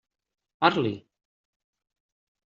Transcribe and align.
Parli! 0.59 0.93